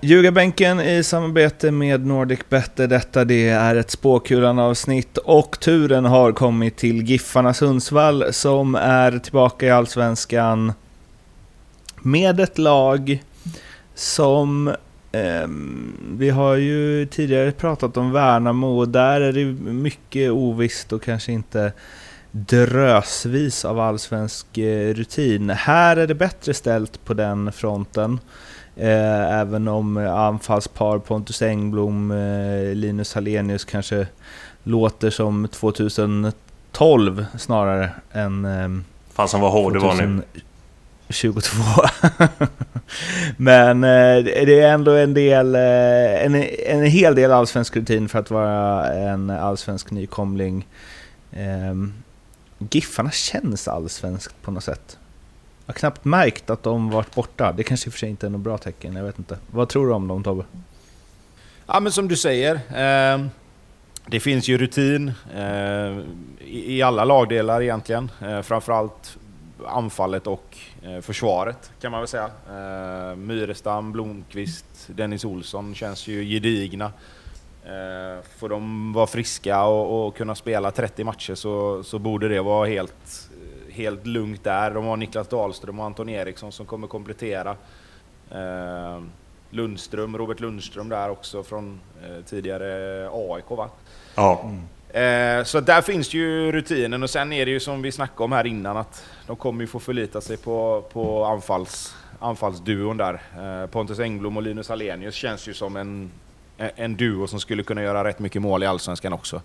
[0.00, 2.86] Ljugarbänken i samarbete med Nordic Better.
[2.86, 9.66] Detta det är ett spåkulan-avsnitt och turen har kommit till Giffarna Sundsvall som är tillbaka
[9.66, 10.72] i Allsvenskan
[12.02, 13.22] med ett lag
[13.94, 14.68] som
[15.12, 15.48] eh,
[16.18, 21.32] vi har ju tidigare pratat om Värnamo och där är det mycket ovisst och kanske
[21.32, 21.72] inte
[22.36, 25.50] drösvis av allsvensk eh, rutin.
[25.50, 28.20] Här är det bättre ställt på den fronten.
[28.76, 34.06] Eh, även om anfallspar Pontus Engblom, eh, Linus Hallenius kanske
[34.62, 38.44] låter som 2012 snarare än...
[38.44, 38.68] Eh,
[39.12, 40.22] Fan som var hård det var nu.
[41.08, 41.62] 22.
[43.36, 46.34] Men eh, det är ändå en del, eh, en,
[46.66, 50.66] en hel del allsvensk rutin för att vara en allsvensk nykomling.
[51.32, 51.74] Eh,
[52.70, 54.98] Giffarna känns allsvenskt på något sätt.
[55.66, 57.52] Jag har knappt märkt att de varit borta.
[57.52, 59.38] Det kanske i och för sig inte är något bra tecken, jag vet inte.
[59.50, 60.44] Vad tror du om dem Tobbe?
[61.66, 63.26] Ja men som du säger, eh,
[64.06, 65.98] det finns ju rutin eh,
[66.40, 68.10] i, i, alla lagdelar egentligen.
[68.20, 69.18] Eh, framförallt
[69.66, 72.30] anfallet och eh, försvaret kan man väl säga.
[72.48, 76.92] Eh, Myrestam, Blomqvist, Dennis Olsson känns ju gedigna.
[77.66, 82.40] Eh, får de vara friska och, och, kunna spela 30 matcher så, så borde det
[82.40, 83.30] vara helt
[83.74, 84.70] helt lugnt där.
[84.70, 87.56] De har Niklas Dahlström och Anton Eriksson som kommer komplettera.
[88.30, 89.02] Eh,
[89.50, 93.68] Lundström, Robert Lundström där också från eh, tidigare AIK va?
[94.14, 94.44] Ja.
[94.44, 94.64] Mm.
[95.44, 98.46] Så där finns ju rutinen och sen är det ju som vi snackade om här
[98.46, 103.66] innan att de kommer ju få förlita sig på, på anfalls, anfallsduon där.
[103.66, 106.10] Pontus Engblom och Linus Alenius känns ju som en,
[106.56, 109.42] en duo som skulle kunna göra rätt mycket mål i Allsvenskan också.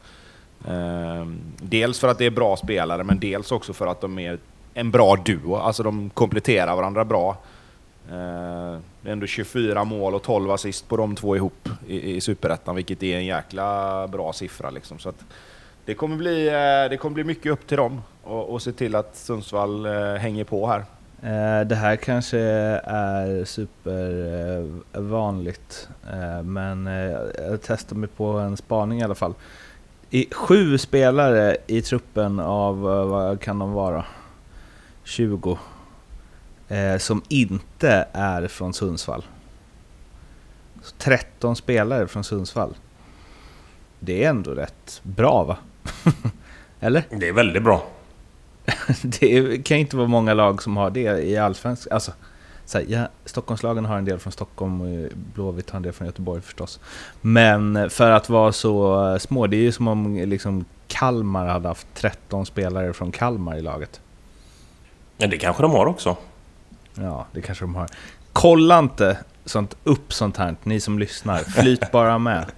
[0.67, 4.39] Ehm, dels för att det är bra spelare, men dels också för att de är
[4.73, 5.55] en bra duo.
[5.55, 7.37] Alltså de kompletterar varandra bra.
[8.11, 12.21] Ehm, det är ändå 24 mål och 12 assist på de två ihop i, i
[12.21, 14.69] Superettan, vilket är en jäkla bra siffra.
[14.69, 14.99] Liksom.
[14.99, 15.13] Så
[15.85, 18.95] det, kommer bli, eh, det kommer bli mycket upp till dem och, och se till
[18.95, 20.85] att Sundsvall eh, hänger på här.
[21.23, 28.99] Eh, det här kanske är supervanligt, eh, eh, men jag testar mig på en spaning
[28.99, 29.33] i alla fall
[30.09, 34.05] i, sju spelare i truppen av, vad kan de vara?
[35.03, 35.57] 20.
[36.67, 39.25] Eh, som inte är från Sundsvall.
[40.81, 42.75] Så 13 spelare från Sundsvall.
[43.99, 45.57] Det är ändå rätt bra va?
[46.79, 47.03] Eller?
[47.09, 47.87] Det är väldigt bra.
[49.03, 51.93] det kan inte vara många lag som har det i Allsvenskan.
[51.93, 52.11] Alltså,
[52.65, 56.07] så här, ja, Stockholmslagen har en del från Stockholm och Blåvitt har en del från
[56.07, 56.79] Göteborg förstås.
[57.21, 61.87] Men för att vara så små, det är ju som om liksom Kalmar hade haft
[61.93, 64.01] 13 spelare från Kalmar i laget.
[65.17, 66.17] Ja, det kanske de har också.
[66.95, 67.87] Ja, det kanske de har.
[68.33, 71.37] Kolla inte sånt, upp sånt här, ni som lyssnar.
[71.37, 72.45] Flyt bara med.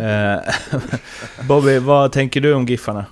[0.00, 0.54] Eh,
[1.48, 3.04] Bobby, vad tänker du om Giffarna?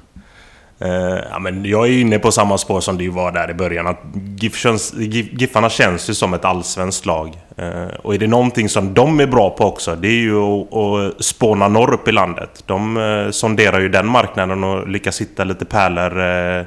[0.84, 3.86] Uh, ja, men jag är inne på samma spår som du var där i början.
[3.86, 4.00] Att
[4.38, 7.38] GIF känns, GIF, Giffarna känns ju som ett allsvenskt lag.
[7.58, 10.74] Uh, och är det någonting som de är bra på också, det är ju att,
[10.74, 12.62] att spåna norr upp i landet.
[12.66, 16.64] De uh, sonderar ju den marknaden och lyckas hitta lite pärlor uh,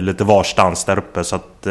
[0.00, 1.24] lite varstans där uppe.
[1.24, 1.66] Så att,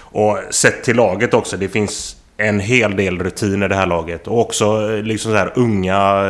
[0.00, 4.28] och sett till laget också, det finns en hel del rutin i det här laget.
[4.28, 6.24] Och också liksom så här unga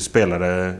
[0.00, 0.74] spelare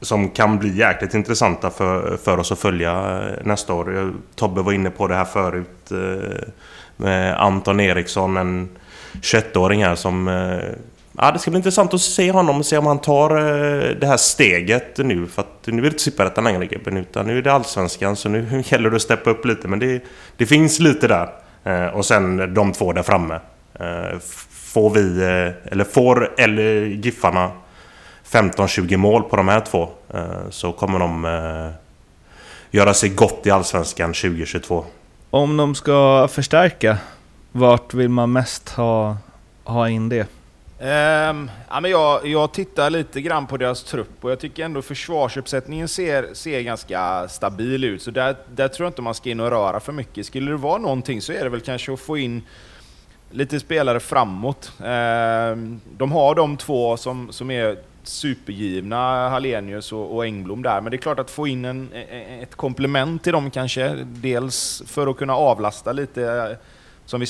[0.00, 4.12] som kan bli jäkligt intressanta för, för oss att följa eh, nästa år.
[4.36, 6.48] Tobbe var inne på det här förut eh,
[6.96, 8.68] med Anton Eriksson, en
[9.22, 10.28] 21-åring här som...
[10.28, 10.76] Eh,
[11.12, 13.30] ja, det ska bli intressant att se honom och se om han tar
[13.94, 15.26] det här steget nu.
[15.26, 18.16] För att nu är det inte Superettan längre gubben, utan nu är det Allsvenskan.
[18.16, 19.68] Så nu gäller det att steppa upp lite.
[19.68, 20.02] Men det,
[20.36, 21.28] det finns lite där.
[21.94, 23.40] Och sen de två där framme.
[24.50, 25.22] får vi,
[25.64, 27.50] eller får eller Giffarna
[28.30, 31.70] 15-20 mål på de här två eh, så kommer de eh,
[32.70, 34.84] göra sig gott i Allsvenskan 2022.
[35.30, 36.98] Om de ska förstärka,
[37.52, 39.16] vart vill man mest ha,
[39.64, 40.26] ha in det?
[40.82, 44.82] Um, ja, men jag, jag tittar lite grann på deras trupp och jag tycker ändå
[44.82, 48.02] försvarsuppsättningen ser, ser ganska stabil ut.
[48.02, 50.26] Så där, där tror jag inte man ska in och röra för mycket.
[50.26, 52.42] Skulle det vara någonting så är det väl kanske att få in
[53.30, 54.72] lite spelare framåt.
[54.78, 60.90] Um, de har de två som, som är supergivna, Hallenius och, och Engblom där, men
[60.90, 63.88] det är klart att få in en, e, e, ett komplement till dem kanske.
[64.04, 66.56] Dels för att kunna avlasta lite, eh,
[67.06, 67.26] som vi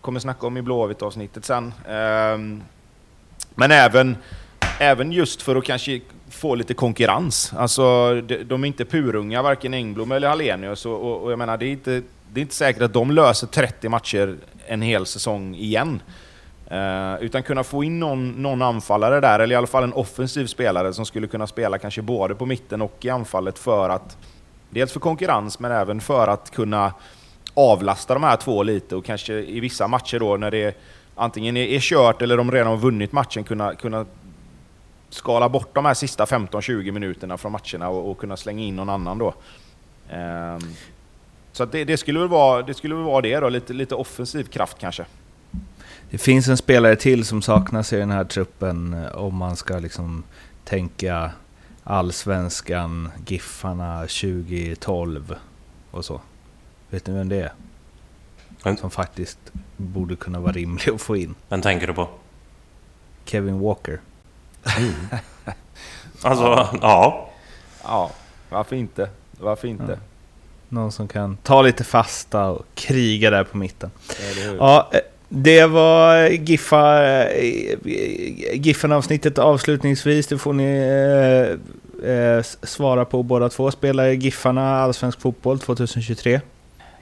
[0.00, 1.72] kommer snacka om i Blåvitt-avsnittet sen.
[1.88, 2.62] Ehm,
[3.54, 4.16] men även,
[4.80, 6.00] även just för att kanske
[6.30, 7.52] få lite konkurrens.
[7.56, 10.86] Alltså, de, är inte purunga, varken Engblom eller Hallenius.
[10.86, 12.02] Och, och, och, jag menar, det är, inte,
[12.32, 16.00] det är inte säkert att de löser 30 matcher en hel säsong igen.
[16.72, 20.46] Uh, utan kunna få in någon, någon anfallare där, eller i alla fall en offensiv
[20.46, 24.16] spelare som skulle kunna spela kanske både på mitten och i anfallet för att...
[24.70, 26.92] Dels för konkurrens, men även för att kunna
[27.54, 30.76] avlasta de här två lite och kanske i vissa matcher då när det
[31.14, 34.06] antingen är, är kört eller de redan har vunnit matchen kunna, kunna
[35.10, 38.88] skala bort de här sista 15-20 minuterna från matcherna och, och, kunna slänga in någon
[38.88, 39.34] annan då.
[40.12, 40.74] Um,
[41.52, 44.44] så det, det, skulle väl vara det, skulle väl vara det då, lite, lite offensiv
[44.44, 45.04] kraft kanske.
[46.10, 49.78] Det finns en spelare till som saknas i den här truppen eh, om man ska
[49.78, 50.24] liksom
[50.64, 51.30] tänka
[51.84, 55.34] Allsvenskan, Giffarna 2012
[55.90, 56.20] och så.
[56.90, 57.52] Vet ni vem det är?
[58.64, 58.76] Mm.
[58.76, 59.38] Som faktiskt
[59.76, 61.34] borde kunna vara rimlig att få in.
[61.48, 62.08] Vem tänker du på?
[63.24, 64.00] Kevin Walker.
[64.78, 64.92] Mm.
[66.22, 66.70] alltså, ja.
[66.82, 67.30] ja.
[67.84, 68.10] Ja,
[68.48, 69.10] varför inte?
[69.40, 69.92] Varför inte?
[69.92, 69.98] Ja.
[70.68, 73.90] Någon som kan ta lite fasta och kriga där på mitten.
[74.58, 77.78] Ja, eh, det var eh, Giffa, eh,
[78.54, 80.26] Giffen-avsnittet avslutningsvis.
[80.26, 80.64] Det får ni
[82.02, 83.70] eh, eh, svara på båda två.
[83.70, 86.40] Spelar Giffarna Allsvensk fotboll 2023?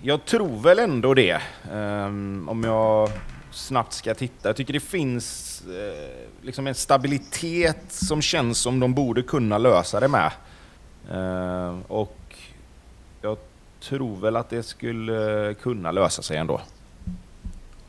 [0.03, 1.41] Jag tror väl ändå det.
[1.73, 3.11] Um, om jag
[3.51, 4.49] snabbt ska titta.
[4.49, 10.01] Jag tycker det finns eh, liksom en stabilitet som känns som de borde kunna lösa
[10.01, 10.33] det med.
[11.13, 12.19] Uh, och
[13.23, 13.39] jag
[13.81, 16.61] tror väl att det skulle kunna lösa sig ändå.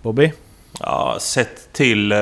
[0.02, 0.32] Bobby?
[0.80, 2.18] Ja, sett till eh,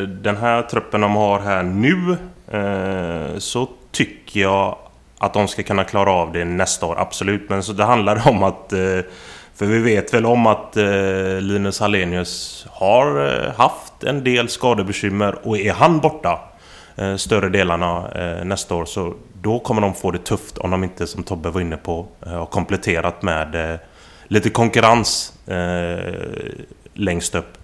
[0.00, 2.16] den här truppen de har här nu
[2.50, 4.76] eh, så tycker jag
[5.18, 7.48] att de ska kunna klara av det nästa år, absolut.
[7.48, 8.72] Men så det handlar om att...
[8.72, 9.00] Eh,
[9.54, 15.58] för vi vet väl om att eh, Linus Hallenius har haft en del skadebekymmer och
[15.58, 16.40] är han borta
[17.16, 18.08] större delarna
[18.44, 21.60] nästa år så då kommer de få det tufft om de inte, som Tobbe var
[21.60, 23.78] inne på, har kompletterat med
[24.28, 25.32] lite konkurrens
[26.94, 27.58] längst upp.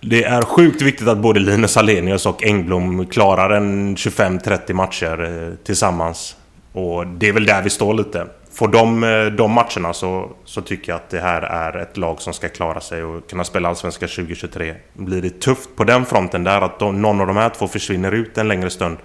[0.00, 5.54] Det är sjukt viktigt att både Linus Alenius och Engblom klarar en 25-30 matcher eh,
[5.64, 6.36] tillsammans.
[6.72, 8.26] Och det är väl där vi står lite.
[8.52, 12.20] Får de eh, de matcherna så, så tycker jag att det här är ett lag
[12.20, 14.74] som ska klara sig och kunna spela Allsvenskan 2023.
[14.92, 18.12] Blir det tufft på den fronten där att de, någon av de här två försvinner
[18.12, 18.96] ut en längre stund.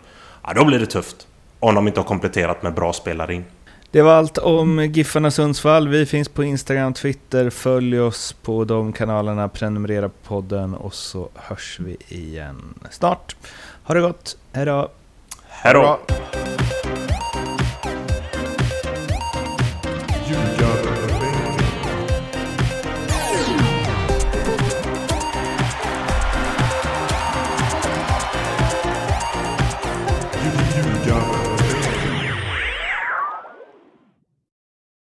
[0.44, 1.28] Ja, då blir det tufft.
[1.60, 3.46] Om de inte har kompletterat med bra spelare in.
[3.92, 5.88] Det var allt om Giffarna Sundsvall.
[5.88, 7.50] Vi finns på Instagram, Twitter.
[7.50, 13.36] Följ oss på de kanalerna, prenumerera på podden och så hörs vi igen snart.
[13.84, 14.90] Ha det gott, hejdå!
[15.48, 15.82] Hejdå!
[15.82, 16.37] Ljugarbänken